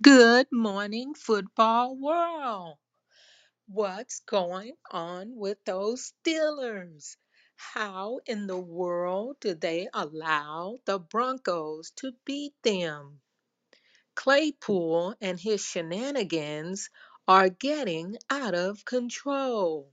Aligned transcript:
Good 0.00 0.46
morning, 0.52 1.14
football 1.14 1.96
world. 1.96 2.78
What's 3.68 4.20
going 4.20 4.74
on 4.90 5.36
with 5.36 5.58
those 5.66 6.12
Steelers? 6.26 7.16
How 7.56 8.20
in 8.26 8.46
the 8.46 8.58
world 8.58 9.38
did 9.40 9.60
they 9.60 9.88
allow 9.94 10.78
the 10.86 10.98
Broncos 11.00 11.92
to 11.96 12.12
beat 12.26 12.54
them? 12.62 13.20
Claypool 14.16 15.16
and 15.20 15.40
his 15.40 15.64
shenanigans 15.64 16.90
are 17.28 17.48
getting 17.50 18.16
out 18.30 18.54
of 18.54 18.84
control. 18.84 19.92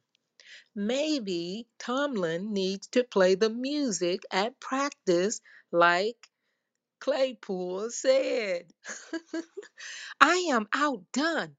Maybe 0.75 1.67
Tomlin 1.79 2.53
needs 2.53 2.87
to 2.89 3.03
play 3.03 3.35
the 3.35 3.49
music 3.51 4.21
at 4.31 4.59
practice 4.59 5.41
like 5.71 6.29
Claypool 7.01 7.91
said. 7.91 8.67
I 10.29 10.49
am 10.51 10.67
outdone 10.73 11.55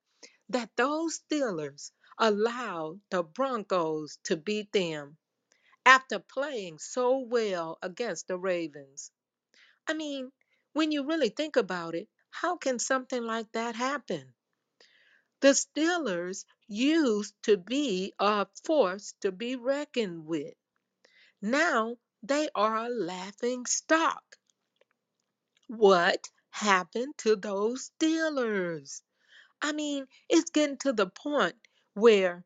that 0.50 0.76
those 0.76 1.20
Steelers 1.20 1.90
allowed 2.18 3.00
the 3.08 3.22
Broncos 3.22 4.18
to 4.24 4.36
beat 4.36 4.70
them 4.72 5.16
after 5.86 6.18
playing 6.18 6.78
so 6.78 7.16
well 7.20 7.78
against 7.80 8.28
the 8.28 8.36
Ravens. 8.36 9.10
I 9.86 9.94
mean, 9.94 10.32
when 10.74 10.92
you 10.92 11.06
really 11.06 11.30
think 11.30 11.56
about 11.56 11.94
it, 11.94 12.10
how 12.28 12.58
can 12.58 12.78
something 12.78 13.24
like 13.24 13.50
that 13.52 13.74
happen? 13.74 14.34
The 15.40 15.54
Steelers 15.54 16.44
used 16.66 17.42
to 17.44 17.56
be 17.56 18.12
a 18.18 18.46
force 18.64 19.14
to 19.22 19.32
be 19.32 19.56
reckoned 19.56 20.26
with. 20.26 20.52
Now 21.40 21.96
they 22.22 22.50
are 22.54 22.76
a 22.76 22.90
laughing 22.90 23.64
stock. 23.64 24.36
What 25.68 26.28
happened 26.58 27.14
to 27.18 27.36
those 27.36 27.90
Steelers. 28.00 29.02
I 29.62 29.72
mean, 29.72 30.06
it's 30.28 30.50
getting 30.50 30.78
to 30.78 30.92
the 30.92 31.08
point 31.08 31.56
where 31.94 32.44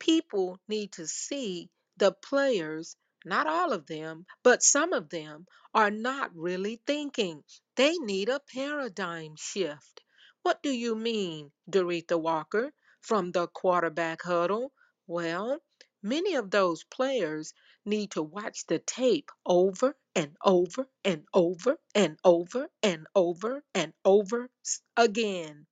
people 0.00 0.58
need 0.68 0.92
to 0.92 1.06
see 1.06 1.70
the 1.96 2.12
players, 2.12 2.96
not 3.24 3.46
all 3.46 3.72
of 3.72 3.86
them, 3.86 4.26
but 4.42 4.62
some 4.62 4.92
of 4.92 5.10
them 5.10 5.46
are 5.74 5.90
not 5.90 6.34
really 6.34 6.80
thinking. 6.86 7.44
They 7.76 7.96
need 7.98 8.28
a 8.28 8.40
paradigm 8.40 9.36
shift. 9.36 10.02
What 10.42 10.62
do 10.62 10.70
you 10.70 10.94
mean, 10.96 11.52
Doretha 11.70 12.20
Walker, 12.20 12.72
from 13.00 13.32
the 13.32 13.46
quarterback 13.48 14.22
huddle? 14.22 14.72
Well, 15.06 15.60
many 16.02 16.34
of 16.34 16.50
those 16.50 16.84
players 16.84 17.54
need 17.84 18.10
to 18.12 18.22
watch 18.22 18.66
the 18.66 18.78
tape 18.78 19.30
over 19.46 19.96
and 20.14 20.36
over 20.44 20.88
and 21.04 21.24
over 21.34 21.78
and 21.94 22.18
over 22.24 22.68
and 22.82 23.06
over 23.14 23.64
and 23.74 23.92
over 24.04 24.50
again 24.96 25.66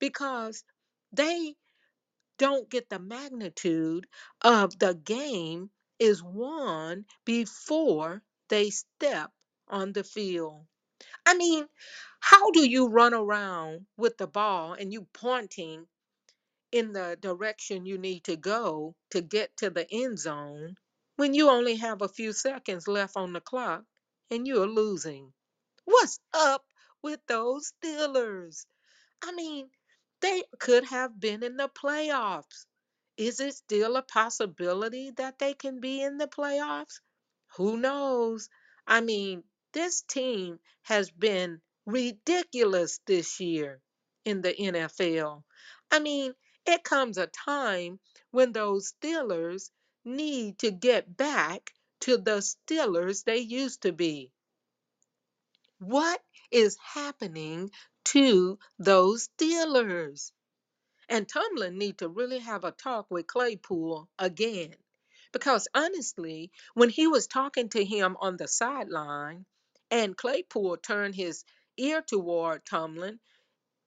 because 0.00 0.64
they 1.12 1.56
don't 2.38 2.68
get 2.70 2.88
the 2.90 2.98
magnitude 2.98 4.06
of 4.42 4.76
the 4.80 4.94
game 4.94 5.70
is 6.00 6.22
won 6.22 7.04
before 7.24 8.22
they 8.48 8.70
step 8.70 9.30
on 9.68 9.92
the 9.92 10.02
field. 10.02 10.66
I 11.26 11.34
mean, 11.36 11.66
how 12.20 12.50
do 12.52 12.68
you 12.68 12.88
run 12.88 13.14
around 13.14 13.86
with 13.96 14.18
the 14.18 14.26
ball 14.26 14.74
and 14.74 14.92
you 14.92 15.06
pointing 15.14 15.86
in 16.72 16.92
the 16.92 17.18
direction 17.20 17.86
you 17.86 17.98
need 17.98 18.24
to 18.24 18.36
go 18.36 18.94
to 19.10 19.20
get 19.20 19.56
to 19.56 19.70
the 19.70 19.86
end 19.90 20.18
zone 20.18 20.76
when 21.16 21.34
you 21.34 21.50
only 21.50 21.76
have 21.76 22.02
a 22.02 22.08
few 22.08 22.32
seconds 22.32 22.86
left 22.88 23.16
on 23.16 23.32
the 23.32 23.40
clock 23.40 23.84
and 24.30 24.46
you're 24.46 24.66
losing? 24.66 25.32
What's 25.84 26.20
up 26.32 26.64
with 27.02 27.20
those 27.26 27.72
Steelers? 27.82 28.66
I 29.22 29.32
mean, 29.32 29.70
they 30.20 30.44
could 30.58 30.84
have 30.84 31.18
been 31.18 31.42
in 31.42 31.56
the 31.56 31.68
playoffs. 31.68 32.66
Is 33.16 33.40
it 33.40 33.54
still 33.54 33.96
a 33.96 34.02
possibility 34.02 35.10
that 35.16 35.38
they 35.38 35.54
can 35.54 35.80
be 35.80 36.02
in 36.02 36.18
the 36.18 36.28
playoffs? 36.28 37.00
Who 37.56 37.76
knows? 37.76 38.48
I 38.86 39.00
mean, 39.00 39.44
this 39.72 40.02
team 40.02 40.58
has 40.82 41.10
been 41.10 41.60
ridiculous 41.86 43.00
this 43.06 43.40
year 43.40 43.80
in 44.24 44.42
the 44.42 44.54
NFL. 44.54 45.42
I 45.90 45.98
mean, 45.98 46.34
it 46.66 46.84
comes 46.84 47.18
a 47.18 47.26
time 47.26 47.98
when 48.30 48.52
those 48.52 48.92
Steelers 48.92 49.70
need 50.04 50.58
to 50.60 50.70
get 50.70 51.16
back 51.16 51.72
to 52.00 52.16
the 52.16 52.40
Steelers 52.42 53.24
they 53.24 53.38
used 53.38 53.82
to 53.82 53.92
be. 53.92 54.32
What 55.78 56.22
is 56.50 56.76
happening 56.82 57.70
to 58.06 58.58
those 58.78 59.28
Steelers? 59.38 60.32
And 61.08 61.28
Tomlin 61.28 61.78
need 61.78 61.98
to 61.98 62.08
really 62.08 62.38
have 62.38 62.64
a 62.64 62.70
talk 62.70 63.06
with 63.10 63.26
Claypool 63.26 64.08
again. 64.18 64.74
Because 65.32 65.68
honestly, 65.74 66.50
when 66.74 66.88
he 66.88 67.06
was 67.06 67.26
talking 67.26 67.68
to 67.70 67.84
him 67.84 68.16
on 68.20 68.36
the 68.36 68.48
sideline 68.48 69.44
and 69.90 70.16
Claypool 70.16 70.76
turned 70.78 71.14
his 71.14 71.44
ear 71.76 72.02
toward 72.02 72.64
Tomlin, 72.64 73.18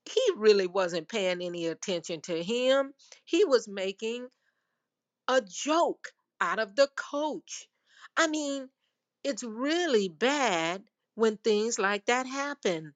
he 0.05 0.21
really 0.35 0.67
wasn't 0.67 1.09
paying 1.09 1.41
any 1.41 1.67
attention 1.67 2.21
to 2.21 2.43
him. 2.43 2.93
He 3.25 3.45
was 3.45 3.67
making 3.67 4.29
a 5.27 5.41
joke 5.41 6.13
out 6.39 6.59
of 6.59 6.75
the 6.77 6.87
coach. 6.95 7.67
I 8.15 8.27
mean, 8.27 8.69
it's 9.23 9.43
really 9.43 10.07
bad 10.09 10.83
when 11.15 11.37
things 11.37 11.77
like 11.79 12.05
that 12.05 12.25
happen. 12.27 12.93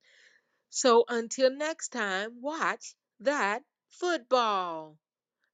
So 0.70 1.06
until 1.10 1.52
next 1.52 1.90
time, 1.90 2.42
watch 2.42 2.96
that 3.22 3.64
football 3.90 4.98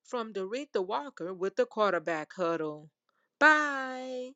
from 0.06 0.34
Doretha 0.34 0.86
Walker 0.86 1.34
with 1.34 1.56
the 1.58 1.66
quarterback 1.66 2.34
huddle. 2.34 2.92
Bye. 3.40 4.34